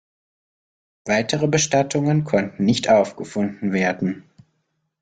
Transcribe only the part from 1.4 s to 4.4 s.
Bestattungen konnten nicht aufgefunden werden.